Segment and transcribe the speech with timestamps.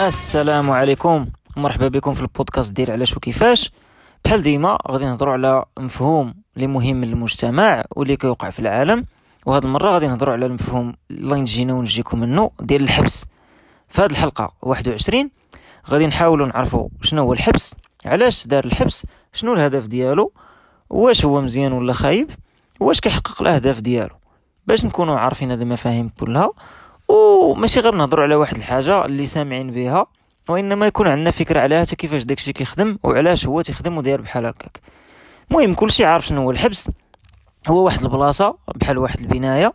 [0.00, 1.26] السلام عليكم.
[1.56, 3.72] مرحبا بكم في البودكاست ديال علاش وكيفاش.
[4.24, 9.04] بحال ديما غادي نهضروا على مفهوم اللي مهم للمجتمع واللي كيوقع في العالم.
[9.46, 13.26] وهاد المرة غادي نهضروا على المفهوم اللي نجينا ونجيكم منه ديال الحبس.
[13.88, 15.30] في هاد الحلقة 21
[15.90, 17.74] غادي نحاولوا نعرفوا شنو هو الحبس
[18.06, 20.32] علاش دار الحبس شنو الهدف ديالو
[20.90, 22.30] واش هو مزيان ولا خايب
[22.80, 24.14] واش كيحقق الأهداف ديالو.
[24.66, 26.50] باش نكونوا عارفين هاد المفاهيم كلها
[27.10, 30.06] وماشي غير نهضروا على واحد الحاجة اللي سامعين بها
[30.48, 34.80] وإنما يكون عندنا فكرة على حتى كيفاش داكشي كيخدم وعلاش هو تيخدم وداير بحال هكاك.
[35.50, 36.90] المهم كلشي عارف شنو هو الحبس.
[37.68, 39.72] هو واحد البلاصة بحال واحد البناية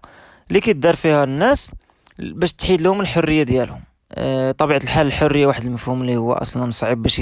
[0.50, 1.72] اللي كيدار فيها الناس
[2.20, 3.82] باش تحيد لهم الحرية ديالهم.
[4.12, 7.22] أه طبيعة الحال الحرية واحد المفهوم اللي هو أصلا صعيب باش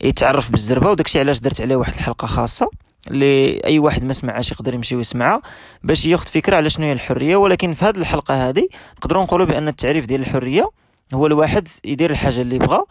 [0.00, 2.70] يتعرف بالزربة وداكشي علاش درت عليه واحد الحلقة خاصة.
[3.08, 5.42] اللي اي واحد ما سمعهاش يقدر يمشي ويسمعها
[5.82, 7.36] باش ياخذ فكرة على شنو هي الحرية.
[7.36, 10.70] ولكن في هذه الحلقة هذه نقدروا نقولوا بأن التعريف ديال الحرية
[11.14, 12.84] هو الواحد يدير الحاجة اللي بغا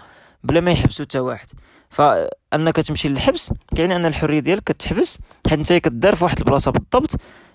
[0.44, 1.48] بلا ما يحبسو حتى واحد.
[1.90, 7.12] فأنك تمشي للحبس كاين أن الحرية ديالك كتحبس حيت انت كدار في واحد البلاصة بالضبط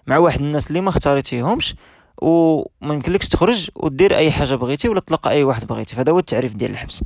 [0.07, 1.75] مع واحد الناس اللي ما اختاريتيهمش
[2.23, 5.97] وما يمكنلكش تخرج ودير أي حاجة بغيتي ولا تلقى أي واحد بغيتي.
[5.97, 7.05] فهذا هو التعريف ديال الحبس.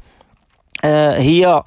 [0.84, 1.62] آه هي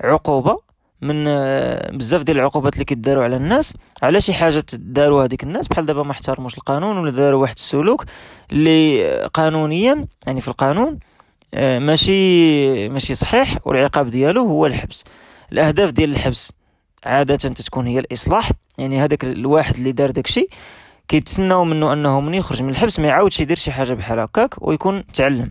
[0.00, 0.63] عقوبة
[1.04, 3.74] من آه، بزاف ديال العقوبات اللي كيداروا على الناس.
[4.02, 8.04] على شي حاجة داروا هذيك الناس؟ بحال دابا ما احترموش القانون ولا داروا واحد السلوك
[8.52, 10.98] اللي قانونيا يعني في القانون
[11.54, 15.04] آه، ماشي ماشي صحيح والعقاب ديالو هو الحبس.
[15.52, 16.52] الأهداف ديال الحبس
[17.04, 18.50] عادة تتكون هي الإصلاح.
[18.78, 20.48] يعني هذاك الواحد اللي دار داكشي
[21.08, 25.06] كيتسناو منه أنه من يخرج من الحبس ما يعاودش يدير شي حاجة بحال هكاك ويكون
[25.06, 25.50] تعلم.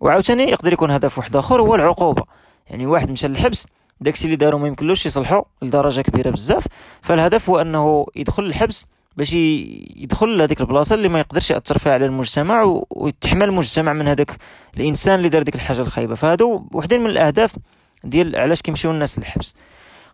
[0.00, 2.22] وعاوتاني يقدر يكون هدف واحد آخر هو العقوبة.
[2.70, 3.66] يعني واحد مشى للحبس
[4.00, 6.66] داكشي اللي دارو ما يمكنلوش يصلحو لدرجة كبيرة بزاف.
[7.02, 12.06] فالهدف هو أنه يدخل الحبس باش يدخل لهذيك البلاصة اللي ما يقدرش يأثر فيها على
[12.06, 14.30] المجتمع ويتحمل المجتمع من هذاك
[14.76, 16.14] الإنسان اللي دار ديك الحاجة الخايبة.
[16.14, 17.56] فهادو وحدين من الأهداف
[18.04, 19.54] ديال علاش كيمشيو الناس للحبس.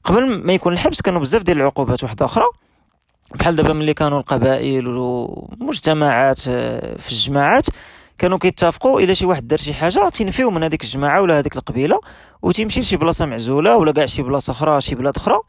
[0.05, 2.45] قبل ما يكون الحبس كانوا بزاف ديال العقوبات واحدة أخرى.
[3.35, 7.67] بحال دابا ملي كانوا القبائل والمجتمعات آه، في الجماعات
[8.23, 12.01] كانوا كيتفقوا إلا شي واحد دار شي حاجة تنفيو من هذيك الجماعة ولا هذيك القبيلة
[12.43, 15.41] وتيمشي لشي بلاصة معزولة ولا كاع شي بلاصة أخرى شي بلاد أخرى.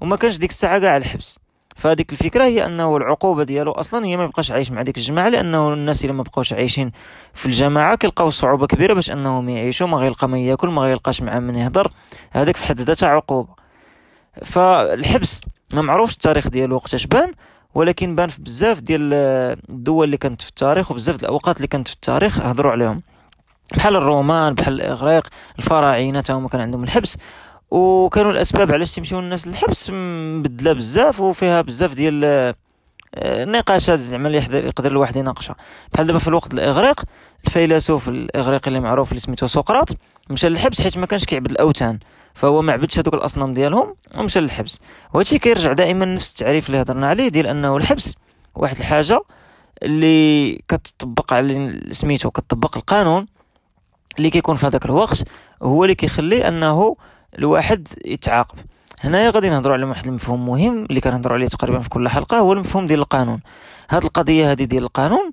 [0.00, 1.38] وما كانش ديك الساعة كاع الحبس.
[1.76, 5.72] فهذيك الفكرة هي أنه العقوبة ديالو أصلا هي ما يبقاش عايش مع ديك الجماعة لأنه
[5.72, 6.92] الناس اللي ما بقاوش عايشين
[7.34, 11.38] في الجماعة كيلقاو صعوبة كبيرة باش أنهم يعيشوا ما غيلقى ما يأكل ما غيلقاش مع
[11.38, 11.92] من يهضر.
[12.30, 13.54] هذاك في حد ذاتها عقوبة.
[14.44, 17.32] فالحبس ما معروفش التاريخ ديالو وقتاش بان.
[17.78, 19.14] ولكن بان في بزاف ديال
[19.70, 23.02] الدول اللي كانت في التاريخ وبزاف الأوقات اللي كانت في التاريخ هضروا عليهم.
[23.76, 25.26] بحال الرومان بحال الإغريق
[25.58, 27.18] الفراعنة تا هما كان عندهم الحبس.
[27.70, 32.24] وكانوا الأسباب علاش تمشيو الناس للحبس مبدلة بزاف وفيها بزاف ديال
[33.14, 35.56] آه، نقاشات زعما اللي يقدر الواحد يناقشها.
[35.92, 37.02] بحال دابا في الوقت الإغريق
[37.46, 39.88] الفيلسوف الإغريقي اللي معروف اللي سميتو سقراط
[40.30, 41.98] مشى للحبس حيت ما كانش كيعبد الأوثان.
[42.38, 44.80] فهو ما عبدش هذوك الأصنام ديالهم ومشى للحبس.
[45.14, 48.16] وهادشي كيرجع دائما نفس التعريف اللي هضرنا عليه ديال أنه الحبس
[48.54, 49.20] واحد الحاجة
[49.82, 53.26] اللي كتطبق على سميتو كتطبق القانون
[54.18, 55.24] اللي كيكون في هذاك الوقت
[55.62, 56.96] هو اللي كيخلي أنه
[57.38, 58.58] الواحد يتعاقب.
[59.00, 62.52] هنايا غادي نهضروا على واحد المفهوم مهم اللي كنهضروا عليه تقريبا في كل حلقة هو
[62.52, 63.40] المفهوم ديال القانون.
[63.90, 65.30] هاد القضية هذه ديال القانون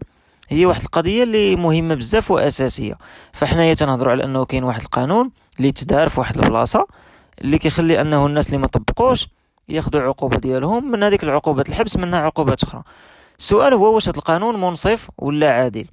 [0.50, 2.98] هي واحد القضية اللي مهمة بزاف وأساسية.
[3.34, 6.88] فحنايا تنهضروا على أنه كاين واحد القانون اللي تدار في واحد البلاصة
[7.42, 9.28] اللي كيخلي أنه الناس اللي ما طبقوش
[9.70, 12.84] ياخذوا عقوبه ديالهم من هذيك العقوبات الحبس منها عقوبات أخرى.
[13.40, 15.86] السؤال هو واش هذا القانون منصف ولا عادل؟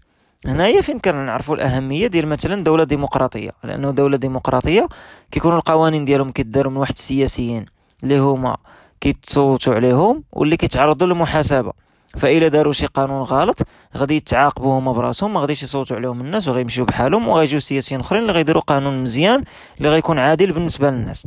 [0.46, 4.88] هنايا فين كان نعرفوا الأهمية ديال مثلا دولة ديمقراطية؟ لأنه دولة ديمقراطية
[5.30, 7.66] كيكونوا القوانين ديالهم كيداروا من واحد السياسيين
[8.02, 8.56] اللي هما
[9.00, 11.72] كيتصوتوا عليهم واللي كيتعرضوا للمحاسبة.
[12.18, 13.58] فإلا داروا شي قانون غلط
[13.96, 18.32] غادي يتعاقبوا هما براسهم ما غاديش يصوتوا عليهم الناس وغيمشيو بحالهم وغيجيو سياسيين أخرين اللي
[18.32, 19.44] غيديروا قانون مزيان
[19.78, 21.26] اللي غيكون عادل بالنسبة للناس.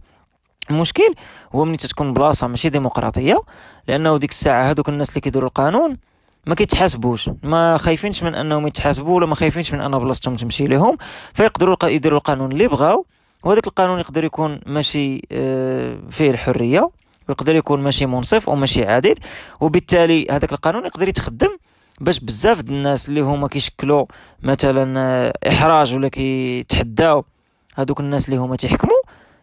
[0.70, 1.14] المشكل
[1.56, 3.42] هو ملي تتكون بلاصة ماشي ديمقراطية
[3.88, 5.98] لأنه ديك الساعة هذوك الناس اللي كيديروا القانون
[6.46, 10.98] ما كيتحاسبوش ما خايفينش من أنهم يتحاسبوا ولا ما خايفينش من أن بلاصتهم تمشي لهم
[11.34, 13.06] فيقدروا يديروا القانون اللي بغاو
[13.44, 16.90] وهذاك القانون يقدر يكون ماشي آه، فيه الحرية.
[17.30, 19.16] ويقدر يكون ماشي منصف أو ماشي عادل
[19.60, 21.58] وبالتالي هذاك القانون يقدر يتخدم
[22.02, 24.06] باش بزاف د الناس اللي هما كيشكلوا
[24.44, 27.26] مثلا آه، إحراج ولا كيتحداو
[27.76, 29.02] هذوك الناس اللي هما تيحكموا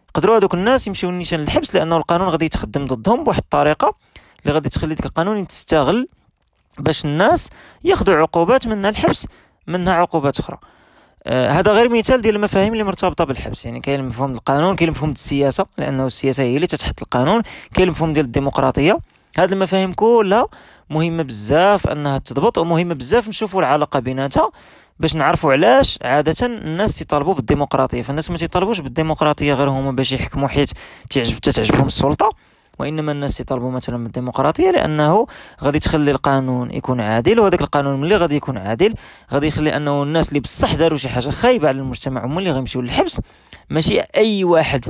[0.09, 3.95] يقدروا هذوك الناس يمشيو نيشان للحبس لأنه القانون غادي يتخدم ضدهم بواحد الطريقة
[4.43, 6.07] اللي غادي تخلي ديك القانون تستغل
[6.79, 7.49] باش الناس
[7.83, 9.27] ياخذوا عقوبات منها الحبس
[9.67, 10.57] منها عقوبات أخرى.
[11.27, 13.65] آه هذا غير مثال ديال المفاهيم اللي مرتبطة بالحبس.
[13.65, 17.41] يعني كاين مفهوم القانون كاين مفهوم السياسة لأنه السياسة هي اللي تتحط القانون.
[17.73, 18.99] كاين المفهوم ديال الديمقراطية.
[19.37, 20.47] هاد المفاهيم كلها
[20.89, 24.51] مهمة بزاف أنها تضبط ومهمة بزاف نشوفوا العلاقة بيناتها
[24.99, 28.01] باش نعرفوا علاش عادة الناس تيطالبوا بالديمقراطية.
[28.01, 30.71] فالناس ما تيطالبوش بالديمقراطية غير هما باش يحكموا حيت
[31.09, 32.29] تعجب تعجبهم السلطة.
[32.79, 35.27] وإنما الناس يطالبوا مثلا بالديمقراطيه لأنه
[35.63, 38.93] غادي تخلي القانون يكون عادل وهذاك القانون ملي غادي يكون عادل
[39.33, 42.81] غادي يخلي أنه الناس اللي بصح داروا شي حاجة خايبة على المجتمع هما اللي غيمشيو
[42.81, 43.21] للحبس
[43.69, 44.85] ماشي أي واحد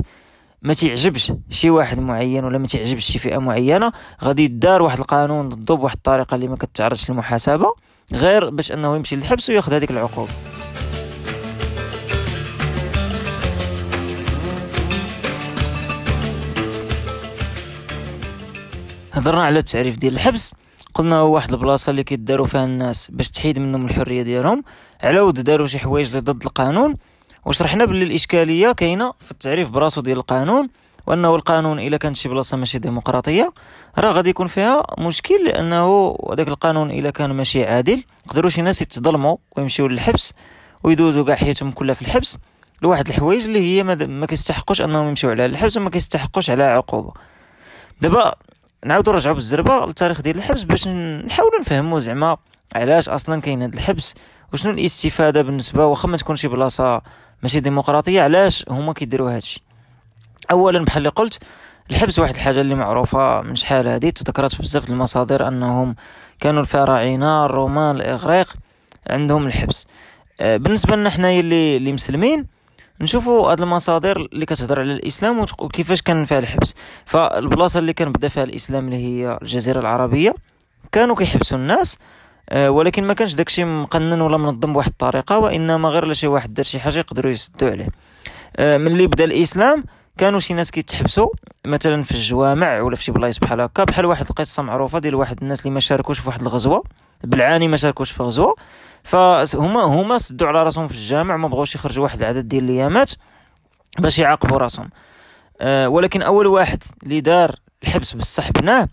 [0.62, 3.92] ما تعجبش شي واحد معين ولا ما تعجبش شي فئة معينة
[4.24, 7.74] غادي يدار واحد القانون ضده بواحد الطريقة اللي ما كتعرضش للمحاسبة
[8.12, 10.30] غير باش أنه يمشي للحبس وياخذ هذيك العقوبة.
[19.14, 20.54] هضرنا على التعريف ديال الحبس.
[20.94, 24.64] قلنا هو واحد البلاصة اللي كيداروا فيها الناس باش تحيد منهم الحرية ديالهم.
[25.02, 26.96] على ود داروا شي حوايج اللي ضد القانون.
[27.44, 30.68] وشرحنا باللي الإشكالية كاينة في التعريف براسو ديال القانون
[31.06, 33.52] وأنه القانون إلا كانت شي بلاصة ماشي ديمقراطية
[33.98, 38.82] راه غادي يكون فيها مشكل لأنه هذاك القانون إلا كان ماشي عادل يقدروا شي ناس
[38.82, 40.34] يتظلموا ويمشيو للحبس
[40.82, 42.38] ويدوزوا كاع حياتهم كلها في الحبس.
[42.82, 47.12] لواحد الحوايج اللي هي ما, ما كيستحقوش أنهم يمشيو على الحبس وما كيستحقوش على عقوبة.
[48.00, 48.34] دابا
[48.84, 52.36] نعاودو نرجعو بالزربة للتاريخ ديال الحبس باش نحاولوا نفهموا زعما
[52.74, 54.14] علاش أصلا كاين هذا الحبس
[54.52, 57.02] وشنو الاستفادة بالنسبة واخا ما تكون شي بلاصة
[57.42, 59.62] ماشي ديمقراطية علاش هما كيديروا هادشي
[60.50, 61.38] اولا بحال اللي قلت
[61.90, 65.96] الحبس واحد الحاجة اللي معروفة من شحال هادي تذكرت في بزاف المصادر أنهم
[66.40, 68.54] كانوا الفراعنة الرومان الإغريق
[69.10, 69.86] عندهم الحبس.
[70.40, 72.46] آه، بالنسبة لنا حنايا اللي اللي مسلمين
[73.04, 76.74] نشوفوا هاد المصادر اللي كتهضر على الإسلام وكيفاش كان فيها الحبس.
[77.06, 80.34] فالبلاصة اللي كان بدا فيها الإسلام اللي هي الجزيرة العربية
[80.92, 81.98] كانوا كيحبسوا الناس
[82.50, 86.64] آه، ولكن ما كانش داكشي مقنن ولا منظم بواحد الطريقة وإنما غير شي واحد دار
[86.64, 87.88] شي حاجة يقدروا يسدوا عليه.
[88.56, 89.84] آه، ملي بدا الإسلام
[90.18, 91.28] كانوا شي ناس كيتحبسوا
[91.66, 95.42] مثلا في الجوامع ولا في شي بلايص بحال هكا بحال واحد القصة معروفة ديال واحد
[95.42, 96.82] الناس اللي ما شاركوش في واحد الغزوة.
[97.24, 98.54] بالعاني ما شاركوش في غزوه
[99.04, 103.12] فهما هما سدوا على راسهم في الجامع ما بغاوش يخرجوا واحد العدد ديال الأيامات
[103.98, 104.90] باش يعاقبوا راسهم.
[105.60, 108.88] أه ولكن أول واحد اللي دار الحبس بصح بناه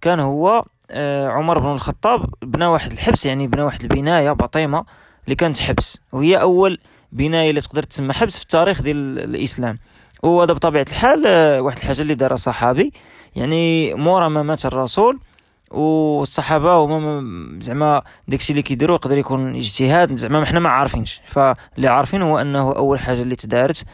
[0.00, 2.26] كان هو أه عمر بن الخطاب.
[2.42, 4.84] بنى واحد الحبس يعني بنى واحد البناية بطيمة
[5.24, 6.00] اللي كانت حبس.
[6.12, 6.78] وهي أول
[7.12, 9.78] بناية اللي تقدر تسمى حبس في التاريخ ديال الإسلام.
[10.22, 12.92] وهذا بطبيعة الحال أه واحد الحاجة اللي دارها صحابي.
[13.36, 15.20] يعني مورا ما مات الرسول.
[15.70, 21.20] والصحابة هما زعما داكشي اللي كيديروا يقدر يكون اجتهاد زعما حنا ما عارفينش.
[21.26, 23.84] فاللي عارفين هو أنه أول حاجة اللي تدارت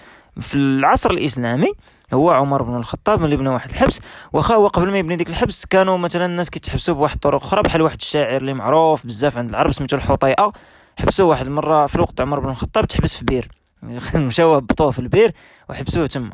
[0.41, 1.73] في العصر الإسلامي
[2.13, 4.01] هو عمر بن الخطاب ملي بنى واحد الحبس.
[4.33, 7.83] واخا هو قبل ما يبني ديك الحبس كانوا مثلا الناس كيتحبسوا بواحد الطرق أخرى بحال
[7.83, 10.53] واحد الشاعر اللي معروف بزاف عند العرب سميتو الحطيئة.
[10.99, 13.49] حبسوه واحد المره في الوقت عمر بن الخطاب تحبس في بير.
[14.15, 15.33] مشاو هبطوه في البير
[15.69, 16.31] وحبسوه تما.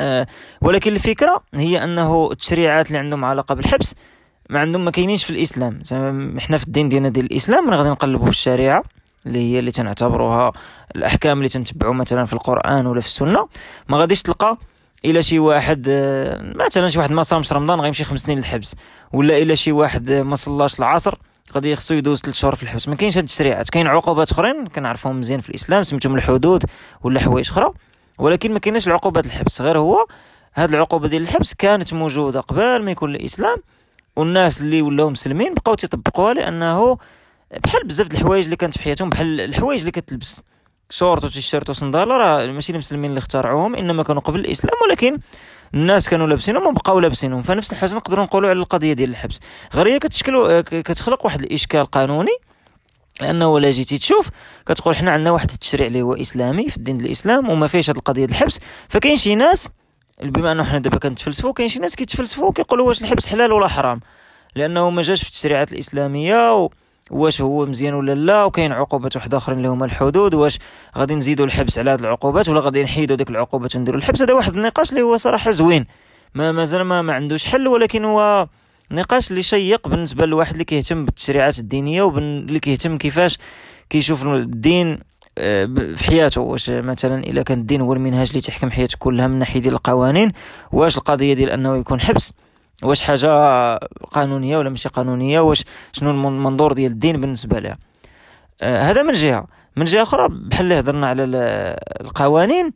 [0.00, 0.26] أه
[0.60, 3.94] ولكن الفكرة هي أنه التشريعات اللي عندهم علاقة بالحبس
[4.48, 5.78] ما عندهم ما كاينينش في الإسلام.
[5.82, 8.82] زعما حنا في الدين ديالنا ديال الإسلام غادي نقلبوا في الشريعة
[9.26, 10.52] اللي هي اللي تنعتبروها
[10.96, 13.48] الأحكام اللي تنتبعوا مثلا في القرآن ولا في السنة.
[13.88, 14.58] ما غاديش تلقى
[15.04, 18.76] إلا شي واحد آه، مثلا شي واحد ما صامش رمضان غيمشي خمس سنين للحبس
[19.12, 21.14] ولا إلا شي واحد ما صلاش العصر
[21.54, 22.88] غادي خصو يدوز ثلاث شهور في الحبس.
[22.88, 26.64] ما كاينش هاد التشريعات كاين عقوبات أخرين كنعرفوهم مزيان في الإسلام سميتهم الحدود
[27.02, 27.72] ولا حوايج أخرى
[28.18, 30.06] ولكن ما كايناش العقوبات الحبس غير هو
[30.54, 33.56] هاد العقوبة ديال الحبس كانت موجودة قبل ما يكون الإسلام
[34.18, 36.98] والناس اللي ولاو مسلمين بقاو تيطبقوها لأنه
[37.64, 40.42] بحال بزاف د الحوايج اللي كانت في حياتهم بحال الحوايج اللي كتلبس
[40.90, 45.18] شورت وتيشيرت وصنداله راه ماشي المسلمين اللي اخترعوهم إنما كانوا قبل الإسلام ولكن
[45.74, 47.42] الناس كانوا لابسينهم وبقاو لابسينهم.
[47.42, 49.40] فنفس الحاجة نقدروا نقولوا على القضية ديال الحبس.
[49.74, 52.36] غير هي كتشكل كتخلق واحد الإشكال قانوني
[53.20, 54.28] لأنه ولا جيتي تشوف
[54.66, 58.24] كتقول حنا عندنا واحد التشريع اللي هو إسلامي في الدين الإسلام وما فيش هذه القضية
[58.24, 58.60] الحبس.
[58.88, 59.70] فكاين شي ناس
[60.22, 64.00] بما أنه حنا دابا كنتفلسفوا كاين شي ناس كيتفلسفوا كيقولوا واش الحبس حلال ولا حرام.
[64.56, 66.68] لأنه ما جاش في التشريعات الإسلامية
[67.10, 70.58] واش هو مزيان ولا لا وكاين عقوبات واحدة أخرين اللي هما الحدود واش
[70.98, 74.22] غادي نزيدوا الحبس على هذه العقوبات ولا غادي نحيدوا ديك العقوبات ونديروا الحبس.
[74.22, 75.86] هذا واحد النقاش اللي هو صراحة زوين.
[76.34, 78.48] ما مازال ما, ما عندوش حل ولكن هو
[78.90, 83.38] نقاش اللي شيق بالنسبة لواحد اللي كيهتم بالتشريعات الدينية واللي كيهتم كيفاش
[83.90, 84.98] كيشوف الدين
[85.96, 86.40] في حياته.
[86.40, 90.32] واش مثلا إلا كان الدين هو المنهاج اللي تحكم حياته كلها من ناحية ديال القوانين
[90.72, 92.32] واش القضية ديال أنه يكون حبس؟
[92.82, 93.28] واش حاجة
[94.12, 97.78] قانونية ولا ماشي قانونية؟ واش شنو المنظور ديال الدين بالنسبة لها؟
[98.62, 99.46] آه هذا من جهة.
[99.76, 101.24] من جهة أخرى بحال اللي هضرنا على
[102.00, 102.72] القوانين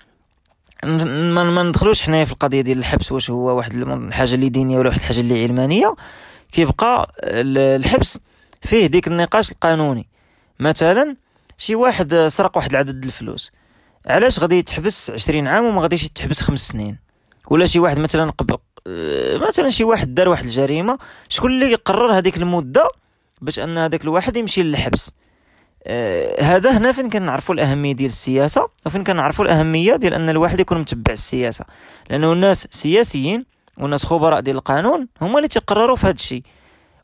[0.84, 5.00] ما ندخلوش حنايا في القضية ديال الحبس واش هو واحد الحاجة اللي دينية ولا واحد
[5.00, 5.94] الحاجة اللي علمانية.
[6.52, 8.20] كيبقى الحبس
[8.62, 10.06] فيه ديك النقاش القانوني.
[10.60, 11.16] مثلا
[11.62, 13.52] شي واحد سرق واحد العدد الفلوس.
[14.06, 16.98] علاش غادي يتحبس عشرين عام وما غاديش يتحبس خمس سنين؟
[17.48, 22.18] ولا شي واحد مثلا قبل آه، مثلا شي واحد دار واحد الجريمة شكون اللي يقرر
[22.18, 22.88] هذيك المدة
[23.40, 25.12] باش أن هذاك الواحد يمشي للحبس؟
[25.86, 30.78] آه هذا هنا فين كنعرفوا الأهمية ديال السياسة وفين كنعرفوا الأهمية ديال أن الواحد يكون
[30.78, 31.64] متبع السياسة.
[32.10, 33.44] لأنه الناس سياسيين
[33.78, 36.42] والناس خبراء ديال القانون هما اللي تيقرروا في هذا الشيء.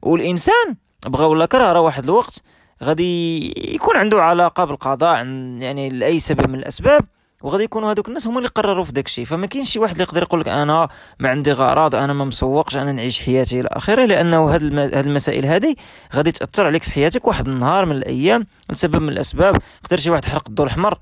[0.03, 2.43] والإنسان بغى ولا كره راه واحد الوقت
[2.83, 5.17] غادي يكون عنده علاقة بالقضاء
[5.59, 7.05] يعني لأي سبب من الأسباب
[7.43, 10.05] وغادي يكونوا هذوك الناس هما اللي قرروا في داك الشيء فما كاينش شي واحد اللي
[10.05, 14.05] يقدر يقول لك أنا ما عندي غرض أنا ما مسوقش أنا نعيش حياتي إلى آخره
[14.05, 15.75] لأنه هاد هاد المسائل هذه
[16.15, 19.63] غادي تأثر عليك في حياتك واحد النهار من الأيام لسبب من الأسباب.
[19.85, 20.99] يقدر شي واحد يحرق الضوء الأحمر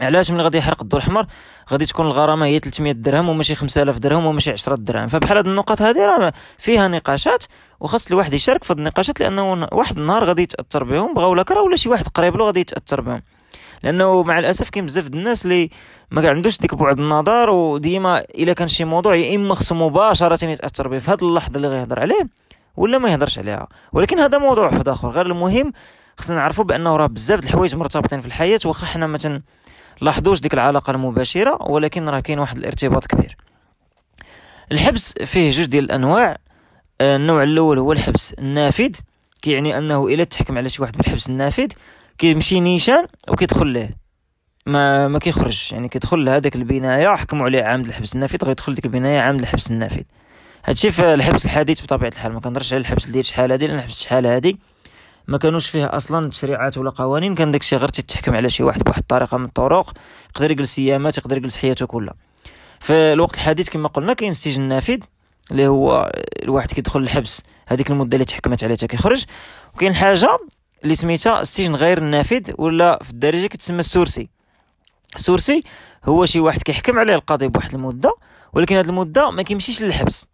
[0.00, 1.26] علاش ملي غادي يحرق الضوء الاحمر
[1.70, 5.06] غادي تكون الغرامة هي 300 درهم وماشي 5000 درهم وماشي 10 درهم.
[5.06, 7.44] فبحال هاد النقط هذه راه فيها نقاشات
[7.80, 11.14] وخاص الواحد يشارك في هاد النقاشات لأنه واحد النهار غادي يتأثر بهم.
[11.14, 13.22] بغاو ولا كره ولا شي واحد قريب له غادي يتأثر بهم.
[13.82, 15.70] لأنه مع الأسف كاين بزاف الناس اللي
[16.10, 20.88] ما عندوش ديك بعد النظر وديما إلا كان شي موضوع يا إما خصو مباشرة يتأثر
[20.88, 20.98] به.
[20.98, 22.28] في هذه اللحظة اللي غيهضر عليه
[22.76, 23.68] ولا ما يهضرش عليها.
[23.92, 25.08] ولكن هذا موضوع واحد آخر.
[25.08, 25.72] غير المهم
[26.18, 29.18] خصنا نعرفوا بأنه راه بزاف الحوايج مرتبطين في الحياة واخا حنا ما
[30.00, 33.36] لاحظوش ديك العلاقة المباشرة ولكن راه كاين واحد الارتباط كبير.
[34.72, 36.38] الحبس فيه جوج ديال الأنواع.
[37.00, 38.92] آه، النوع الأول هو الحبس النافذ.
[39.42, 41.68] كيعني أنه إلا تحكم على شي واحد بالحبس النافذ
[42.18, 43.88] كيمشي نيشان وكيدخل له
[44.66, 49.20] ما ما كيخرج يعني كيدخل لهذاك البناية حكموا عليه عام الحبس النافذ غيدخل ديك البناية
[49.20, 50.02] عام الحبس النافذ.
[50.64, 52.32] هادشي في الحبس الحديث بطبيعة الحال.
[52.32, 54.58] ما كنهضرش على الحبس ديال شحال هادي لأن الحبس شحال هادي.
[55.28, 59.00] ما كانوش فيه أصلا تشريعات ولا قوانين كان داكشي غير تتحكم على شي واحد بواحد
[59.00, 59.92] الطريقة من الطرق
[60.30, 62.14] يقدر يجلس أيامات يقدر يجلس حياته كلها.
[62.80, 64.98] في الوقت الحديث كما قلنا كاين السجن النافذ
[65.50, 69.24] اللي هو الواحد كيدخل الحبس هذيك المدة اللي تحكمت عليها كيخرج.
[69.74, 70.38] وكاين حاجة
[70.84, 74.28] اللي سميتها السجن غير النافذ ولا في الدارجة كتسمى ال sursis.
[75.14, 75.62] ال sursis
[76.04, 78.14] هو شي واحد كيحكم عليه القاضي بواحد المدة
[78.52, 80.28] ولكن هذه المدة ما كيمشيش للحبس.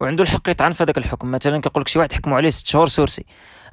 [0.00, 1.30] وعنده الحق يطعن في هذاك الحكم.
[1.30, 3.24] مثلا كيقول لك شي واحد حكموا عليه ست شهور sursis.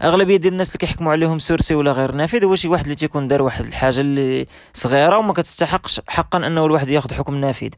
[0.02, 3.28] أغلبية ديال الناس اللي كيحكموا عليهم sursis ولا غير نافذ هو شي واحد اللي تيكون
[3.28, 7.70] دار واحد الحاجة اللي صغيرة وما كتستحقش حقا أنه الواحد ياخذ حكم نافذ.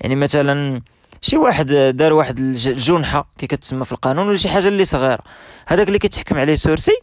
[0.00, 0.82] يعني مثلا
[1.22, 5.22] شي واحد دار واحد الجنحه كي كتسمى في القانون ولا شي حاجة اللي صغيرة.
[5.66, 6.98] هذاك اللي كيتحكم عليه sursis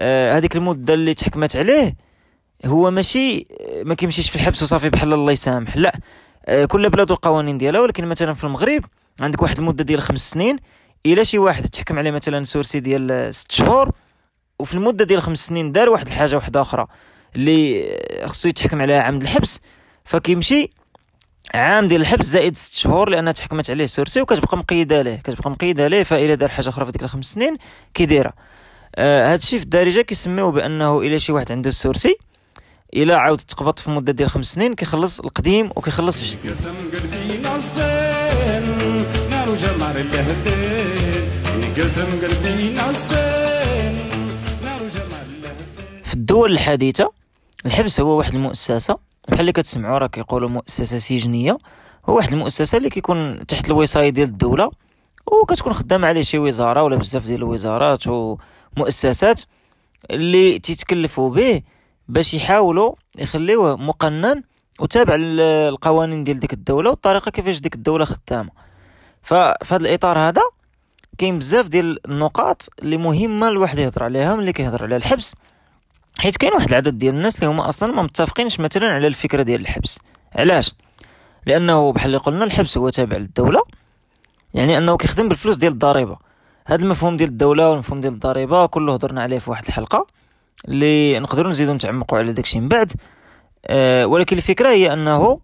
[0.00, 1.96] آه هذيك المدة اللي تحكمت عليه
[2.66, 3.46] هو ماشي
[3.82, 5.76] ما كيمشيش في الحبس وصافي بحال الله يسامح.
[5.76, 5.98] لا
[6.46, 8.84] آه كل بلاد القوانين ديالها ولكن مثلا في المغرب
[9.20, 10.56] عندك واحد المدة ديال خمس سنين
[11.06, 13.90] إلا شي واحد تحكم عليه مثلا sursis ديال ست شهور
[14.58, 16.86] وفي المدة ديال خمس سنين دار واحد الحاجة واحدة أخرى
[17.36, 17.88] اللي
[18.24, 19.60] خصو يتحكم عليها عام الحبس.
[20.04, 20.70] فكيمشي
[21.54, 25.16] عام ديال الحبس زائد ست شهور لأنها تحكمت عليه سورسي وكتبقى مقيدة ليه.
[25.16, 27.56] كتبقى مقيدة ليه فاذا دار حاجة أخرى في ديك الخمس سنين
[27.94, 28.32] كيديرها.
[28.96, 32.16] آه هادشي في الدارجة كيسميوه بأنه إلا شي واحد عنده السورسي
[32.94, 36.56] إلا عاود تقبض في مده ديال خمس سنين كيخلص القديم وكيخلص الجديد.
[46.04, 47.12] في الدول الحديثة
[47.66, 51.58] الحبس هو واحد المؤسسة بحال اللي كتسمعوا راه كيقولوا مؤسسة سجنية
[52.08, 54.70] هو واحد المؤسسة اللي كيكون تحت الوصايه ديال الدولة
[55.26, 59.40] وكتكون خدامه عليه شي وزارة ولا بزاف ديال الوزارات ومؤسسات
[60.10, 61.62] اللي تيتكلفوا به
[62.08, 64.42] باش يحاولوا يخليوه مقنن
[64.80, 68.67] وتابع القوانين ديال ديك الدولة والطريقة كيفاش ديك الدولة خدامة.
[69.22, 70.42] ففي هذا الإطار هذا
[71.18, 75.34] كاين بزاف ديال النقاط اللي مهمة الواحد يهضر عليها ملي كيهضر على الحبس.
[76.18, 79.60] حيت كاين واحد العدد ديال الناس اللي هما أصلا ما متفقينش مثلا على الفكرة ديال
[79.60, 79.98] الحبس.
[80.34, 80.74] علاش؟
[81.46, 83.62] لأنه بحال اللي قلنا الحبس هو تابع للدولة
[84.54, 86.16] يعني أنه كيخدم بالفلوس ديال الضريبة.
[86.66, 90.06] هذا المفهوم ديال الدولة والمفهوم ديال الضريبة كله هضرنا عليه في واحد الحلقة
[90.68, 92.92] اللي نقدروا نزيدو نتعمقوا على داكشي من بعد.
[93.66, 95.40] أه ولكن الفكرة هي أنه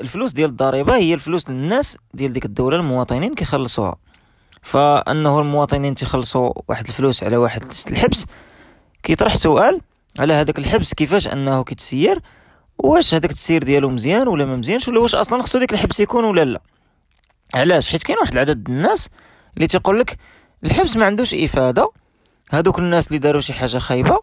[0.00, 3.96] الفلوس ديال الضريبة هي الفلوس للناس ديال ديك الدولة المواطنين كيخلصوها.
[4.62, 8.26] فأنه المواطنين تيخلصوا واحد الفلوس على واحد الحبس
[9.02, 9.80] كيطرح سؤال
[10.18, 12.20] على هذاك الحبس كيفاش أنه كيتسير
[12.78, 16.24] واش هذاك التسيير ديالو مزيان ولا ما مزيانش ولا واش أصلا خصو ديك الحبس يكون
[16.24, 16.60] ولا لا.
[17.54, 19.10] علاش؟ حيت كاين واحد العدد الناس
[19.56, 20.16] اللي تيقول لك
[20.64, 21.90] الحبس ما عندوش إفادة
[22.50, 24.20] هذوك الناس اللي داروا شي حاجة خايبة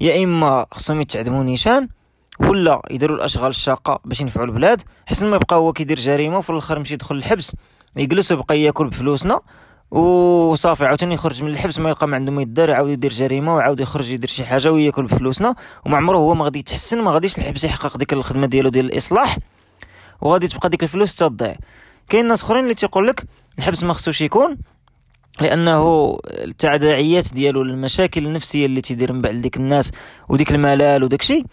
[0.00, 1.88] يا إما خصهم يتعدموا نيشان
[2.40, 6.76] ولا يديروا الأشغال الشاقة باش ينفعوا البلاد حسن ما يبقى هو كيدير جريمة وفي الآخر
[6.76, 7.56] يمشي يدخل الحبس
[7.96, 9.40] يجلس ويبقى يأكل بفلوسنا
[9.90, 13.80] وصافي عاوتاني يخرج من الحبس ما يلقى ما عنده ما يدار يعاود يدير جريمة ويعاود
[13.80, 15.54] يخرج يدير شي حاجة ويأكل بفلوسنا.
[15.86, 19.38] وما عمره هو ما غادي يتحسن ما غاديش الحبس يحقق ديك الخدمة ديالو ديال الإصلاح
[20.20, 21.56] وغادي تبقى ديك الفلوس تضيع.
[22.08, 23.24] كاين ناس أخرين اللي تيقول لك
[23.58, 24.58] الحبس ما خصوش يكون
[25.40, 29.90] لأنه التداعيات ديالو المشاكل النفسية اللي تيدير من بعد ديك الناس
[30.28, 31.44] وديك الملال وداك الشيء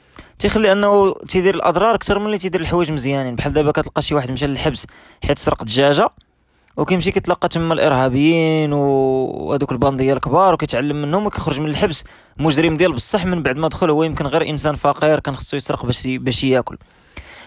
[0.42, 3.36] تيخلي أنه تيدير الأضرار أكثر من اللي تيدير الحوايج مزيانين.
[3.36, 4.88] بحال دابا كتلقى شي واحد مشى للحبس
[5.24, 6.10] حيت سرق دجاجة
[6.78, 12.04] وكيمشي كيتلقى تما الإرهابيين وهذوك الباندية الكبار وكيتعلم منهم وكيخرج من الحبس.
[12.38, 15.86] مجرم ديال بصح من بعد ما دخل هو يمكن غير إنسان فقير كان خصو يسرق
[15.86, 16.78] باش باش ياكل.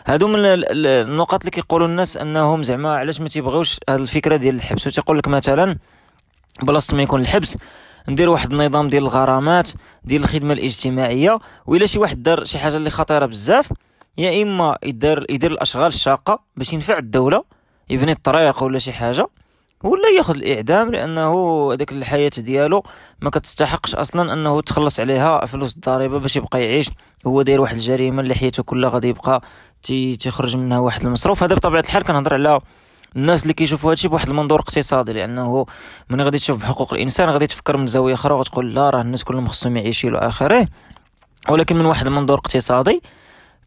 [0.06, 4.86] هادو من النقط اللي كيقولوا الناس أنهم زعما علاش ما تيبغيوش هاد الفكرة ديال الحبس.
[4.86, 5.78] وتيقول لك مثلا
[6.62, 7.58] بلاصة ما يكون الحبس
[8.08, 9.70] ندير واحد النظام ديال الغرامات
[10.04, 13.72] ديال الخدمة الاجتماعية وإلا شي واحد دار شي حاجة اللي خطيرة بزاف
[14.18, 17.44] يا إما يدير يدير الأشغال الشاقة باش ينفع الدولة
[17.90, 19.26] يبني الطريق ولا شي حاجة
[19.82, 21.32] ولا ياخذ الإعدام لأنه
[21.72, 22.82] هذيك الحياة ديالو
[23.20, 26.90] ما كتستحقش أصلا أنه تخلص عليها فلوس الضريبة باش يبقى يعيش.
[27.26, 29.42] هو داير واحد الجريمة اللي حياته كلها غادي يبقى
[29.82, 31.42] تيخرج منها واحد المصروف.
[31.42, 32.60] هذا بطبيعة الحال كنهضر على
[33.16, 35.66] الناس اللي كيشوفوا هادشي بواحد المنظور اقتصادي لأنه
[36.10, 39.48] من غادي تشوف بحقوق الإنسان غادي تفكر من زاوية أخرى وتقول لا راه الناس كلهم
[39.48, 40.66] خصهم يعيشوا إلى آخره.
[41.48, 43.02] ولكن من واحد المنظور اقتصادي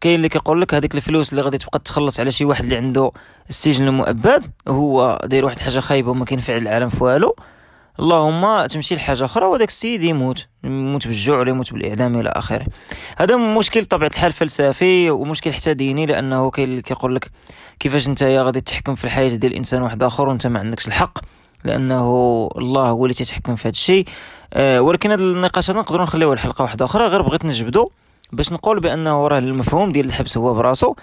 [0.00, 3.10] كاين اللي كيقول لك هذيك الفلوس اللي غادي تبقى تخلص على شي واحد اللي عنده
[3.48, 7.36] السجن المؤبد هو داير واحد الحاجة خايبة وما كينفع العالم في والو.
[8.00, 10.46] اللهم تمشي لحاجة أخرى وهذاك السيد يموت.
[10.64, 12.66] يموت بالجوع ولا يموت بالإعدام إلى آخره.
[13.16, 17.30] هذا مشكل طبيعة الحال فلسفي ومشكل حتى ديني لأنه كيقول لك
[17.80, 21.18] كيفاش أنت غادي تحكم في الحياة ديال الانسان واحد آخر وأنت ما عندكش الحق
[21.64, 22.02] لأنه
[22.58, 24.04] الله هو اللي تيتحكم في هذا الشيء.
[24.52, 27.90] أه ولكن هذا النقاش هذا نقدروا نخليوه لحلقة واحدة أخرى غير بغيت نجبدو
[28.32, 30.94] باش نقول بأنه راه المفهوم ديال الحبس هو براسو.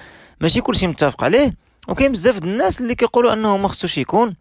[0.42, 1.52] ماشي كلشي متفق عليه
[1.88, 4.36] وكاين بزاف الناس اللي كيقولوا أنه ما خصوش يكون.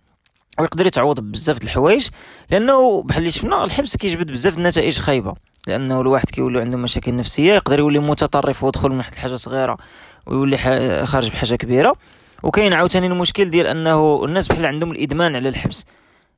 [0.61, 2.09] ويقدر يتعوض بزاف د الحوايج
[2.51, 5.35] لأنه بحال اللي شفنا الحبس كيجبد بزاف النتائج خايبة.
[5.67, 9.77] لأنه الواحد كيولي عنده مشاكل نفسية يقدر يولي متطرف ويدخل من واحد الحاجة صغيرة
[10.27, 10.57] ويولي
[11.07, 11.97] خارج بحاجة كبيرة.
[12.43, 15.85] وكاين عاوتاني المشكل ديال أنه الناس بحال عندهم الإدمان على الحبس.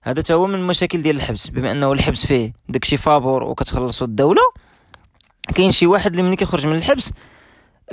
[0.02, 1.48] هذا تا هو من المشاكل ديال الحبس.
[1.48, 4.42] بما أنه الحبس فيه داكشي فابور وكتخلصو الدولة
[5.54, 7.12] كاين شي واحد اللي ملي كيخرج من الحبس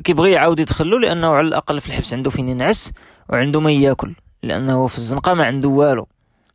[0.03, 2.91] كيبغي يعاود يدخلو لأنه على الأقل في الحبس عنده فين ينعس
[3.29, 6.07] وعنده ما ياكل لأنه في الزنقة ما عنده والو.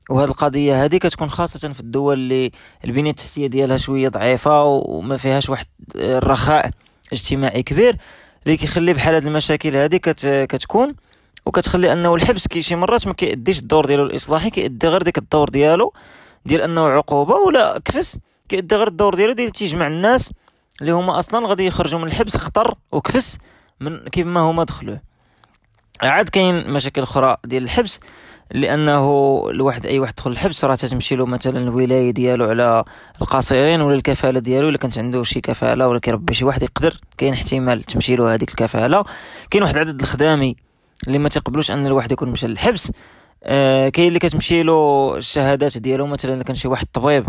[0.09, 2.51] وهذه القضية هذه كتكون خاصة في الدول اللي
[2.85, 5.67] البنية التحتية ديالها شوية ضعيفة وما فيهاش واحد
[5.97, 6.71] الرخاء
[7.13, 7.97] اجتماعي كبير
[8.47, 10.95] اللي كيخلي بحال هذه المشاكل هذه كت كتكون.
[11.47, 15.49] وكتخلي أنه الحبس كي شي مرات ما كيأديش الدور ديالو الإصلاحي كيأدي غير ديك الدور
[15.49, 15.93] ديالو
[16.47, 18.19] ديال أنه عقوبة ولا كفس.
[18.49, 20.33] كيأدي غير الدور ديالو ديال تيجمع الناس
[20.81, 23.39] اللي هما أصلا غادي يخرجوا من الحبس خطر وكفس
[23.81, 25.08] من كيف ما هما دخلوه.
[26.01, 28.01] عاد كاين مشاكل أخرى ديال الحبس
[28.53, 32.85] لأنه الواحد أي واحد دخل الحبس راه تتمشي له مثلا الولاية ديالو على
[33.23, 37.33] القاصرين ولا الكفالة ديالو إلا كانت عنده شي كفالة ولا كيربي شي واحد يقدر كاين
[37.33, 39.05] احتمال تمشي له هذيك الكفالة.
[39.51, 40.57] كاين واحد العدد الخدامي
[41.07, 42.93] اللي ما تيقبلوش أن الواحد يكون مشى للحبس.
[43.45, 47.27] آه كاين اللي كتمشي له الشهادات ديالو مثلا كان شي واحد طبيب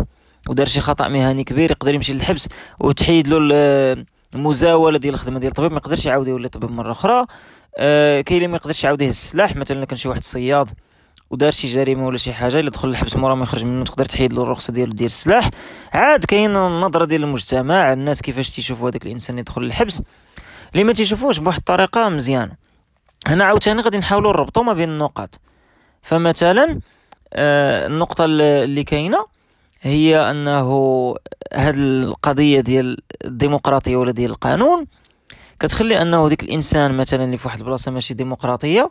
[0.48, 2.48] ودار شي خطأ مهني كبير يقدر يمشي للحبس
[2.80, 3.38] وتحيد له
[4.34, 7.26] المزاولة ديال الخدمة ديال الطبيب ما يقدرش يعاود يولي طبيب مرة أخرى.
[7.76, 10.70] آه كاين اللي ما يقدرش يعاود يهز السلاح مثلا كان شي واحد صياد
[11.30, 14.32] ودار شي جريمة ولا شي حاجة اللي دخل الحبس مورا ما يخرج منه تقدر تحيد
[14.32, 15.50] له الرخصة ديالو ديال السلاح.
[15.92, 20.02] عاد كاين النظرة ديال المجتمع الناس كيفاش تيشوفوا هذاك الإنسان يدخل للحبس.
[20.72, 22.52] اللي ما تيشوفوش بواحد الطريقة مزيانة.
[23.26, 25.40] هنا عاوتاني غادي نحاولوا نربطوا ما بين النقاط.
[26.02, 26.80] فمثلا
[27.32, 29.26] آه النقطة اللي كاينة
[29.82, 31.14] هي أنه
[31.52, 34.86] هاد القضية ديال الديمقراطية ولا ديال القانون
[35.60, 38.90] كتخلي انه ديك الانسان مثلا اللي في واحد البلاصة ماشي ديمقراطية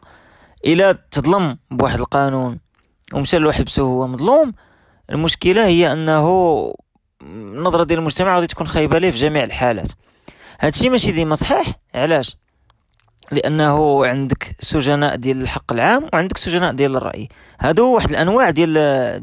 [0.65, 2.59] إلا تظلم بواحد القانون
[3.13, 4.53] ومشى له حبسه وهو مظلوم
[5.11, 6.27] المشكلة هي أنه
[7.21, 9.91] النظرة ديال المجتمع غادي تكون خايبة ليه في جميع الحالات.
[10.59, 12.37] هادشي ماشي ديما صحيح علاش؟
[13.31, 17.29] لأنه عندك سجناء ديال الحق العام وعندك سجناء ديال الرأي.
[17.59, 18.73] هادو واحد الأنواع ديال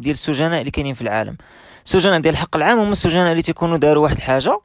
[0.00, 1.37] ديال السجناء اللي كاينين في العالم.
[1.85, 4.61] سجناء ديال الحق العام هما السجناء اللي تيكونوا داروا واحد الحاجة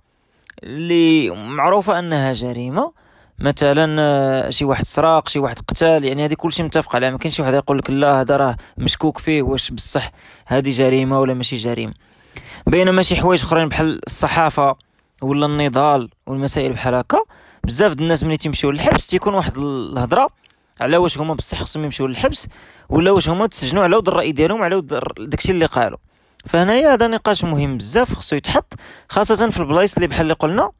[0.63, 2.91] اللي معروفه أنها جريمة.
[3.39, 7.09] مثلا آه، شي واحد سراق شي واحد قتال يعني هذه كلشي متفق عليها.
[7.09, 10.11] ما كاين شي واحد يقول لك لا هذا راه مشكوك فيه واش بصح
[10.45, 11.93] هذه جريمة ولا ماشي جريمة.
[12.67, 14.75] بينما شي حوايج أخرين بحال الصحافة
[15.21, 17.19] ولا النضال والمسائل بحال هكا
[17.63, 20.29] بزاف الناس ملي تيمشيو للحبس تيكون واحد الهضرة
[20.81, 22.47] على واش هما بصح خصهم يمشيو للحبس
[22.89, 25.97] ولا واش هما تسجنوا على ود الرأي ديالهم على ود داكشي اللي قالوا.
[26.45, 28.73] فهنايا هذا نقاش مهم بزاف خصو يتحط
[29.09, 30.71] خاصة في البلايص اللي بحال اللي قلنا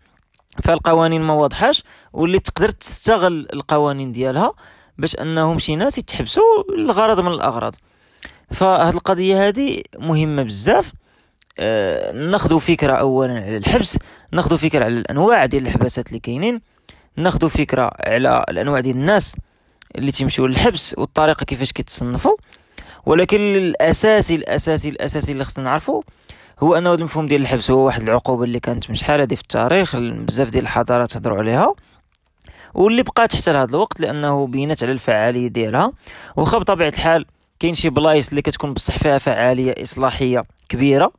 [0.63, 4.54] فالقوانين ما واضحاش واللي تقدر تستغل القوانين ديالها
[4.97, 7.76] باش أنهم شي ناس يتحبسوا لغرض من الأغراض.
[8.52, 10.91] فهاد القضية هذه مهمة بزاف.
[11.60, 14.00] آه ناخذ فكرة اولا على الحبس
[14.32, 16.62] ناخذ فكرة على الأنواع ديال الحباسات اللي كاينين
[17.17, 19.36] ناخذ فكرة على الأنواع ديال الناس
[19.95, 22.36] اللي تيمشيو للحبس والطريقة كيفاش كيتصنفوا
[23.05, 26.03] ولكن الاساسي الاساسي الأساسي اللي خصنا نعرفه
[26.59, 29.95] هو أنه المفهوم ديال الحبس هو واحد العقوبة اللي كانت من شحال هادي في التاريخ
[29.97, 31.73] بزاف ديال الحضارات هضروا عليها.
[32.73, 35.91] واللي بقات حتى لهذا الوقت لأنه بينات على الفعالية ديالها.
[36.35, 37.25] واخا بطبيعة الحال
[37.59, 41.11] كاين شي بلايص اللي كتكون بصح فيها فعالية إصلاحية كبيرة.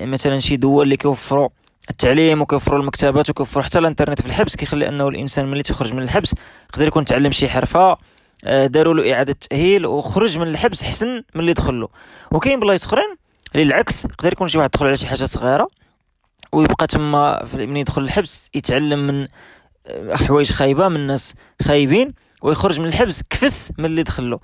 [0.00, 1.48] مثلا شي دول اللي كيوفروا
[1.90, 6.34] التعليم وكيوفروا المكتبات وكيوفروا حتى الإنترنت في الحبس كيخلي أنه الإنسان ملي تيخرج من الحبس
[6.72, 7.96] يقدر يكون تعلم شي حرفة.
[8.44, 11.88] داروا له إعادة تأهيل وخرج من الحبس حسن من اللي دخل له.
[12.30, 13.16] وكاين بلايص أخرين
[13.54, 15.68] اللي العكس يقدر يكون شي واحد دخل على شي حاجة صغيرة
[16.52, 19.28] ويبقى تما ملي يدخل الحبس يتعلم من
[19.86, 24.40] آه، حوايج خايبة من ناس خايبين ويخرج من الحبس كفس من اللي دخل له.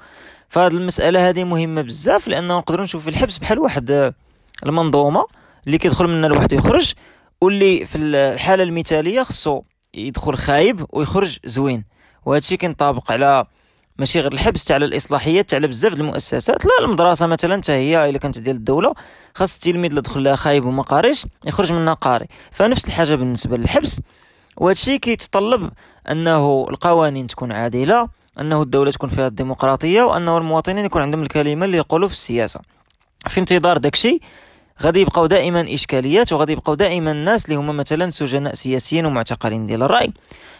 [0.48, 4.14] فهاد المسألة هذه مهمة بزاف لأنه نقدروا نشوف في الحبس بحال واحد آه،
[4.66, 5.26] المنظومة
[5.66, 6.92] اللي كيدخل منها الواحد يخرج
[7.40, 9.62] واللي في الحالة المثالية خصو
[9.94, 11.84] يدخل خايب ويخرج زوين.
[12.26, 13.44] وهادشي كينطابق على
[13.98, 16.64] ماشي غير الحبس تاع الاصلاحيات تاع بزاف المؤسسات.
[16.64, 18.94] لا المدرسة مثلا حتى هي إلا كانت ديال الدولة
[19.34, 22.26] خاص التلميذ اللي دخل لها خايب وما قاريش يخرج منها قاري.
[22.50, 24.00] فنفس الحاجة بالنسبة للحبس.
[24.56, 25.70] وهادشي كيتطلب
[26.10, 28.08] أنه القوانين تكون عادلة
[28.40, 32.60] أنه الدولة تكون فيها الديمقراطية وأنه المواطنين يكون عندهم الكلمة اللي يقولوا في السياسة.
[33.28, 34.20] في انتظار داكشي
[34.82, 39.82] غادي يبقاو دائما إشكاليات وغادي يبقاو دائما الناس اللي هما مثلا سجناء سياسيين ومعتقلين ديال
[39.82, 40.12] الرأي.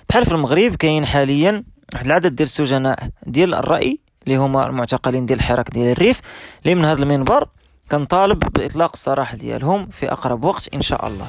[0.09, 5.39] بحال في المغرب كاين حاليا واحد العدد ديال السجناء ديال الرأي اللي هما المعتقلين ديال
[5.39, 6.21] الحراك ديال الريف
[6.63, 7.49] اللي من هذا المنبر
[7.91, 11.29] كنطالب بإطلاق السراح ديالهم في أقرب وقت إن شاء الله.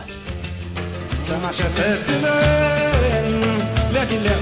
[1.21, 1.51] سمع
[3.91, 4.37] لكن لا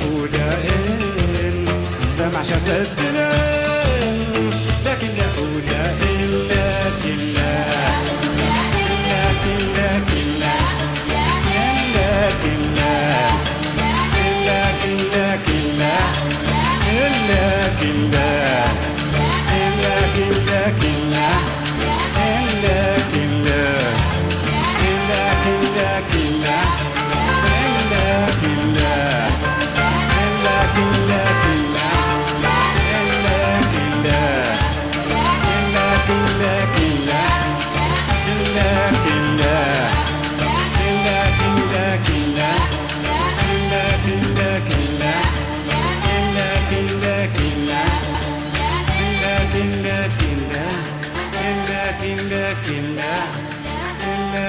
[2.09, 2.43] سمع